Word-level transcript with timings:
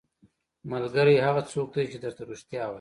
ملګری 0.71 1.15
هغه 1.25 1.41
څوک 1.51 1.67
دی 1.75 1.85
چې 1.91 1.97
درته 2.03 2.21
رښتیا 2.31 2.61
وايي. 2.63 2.69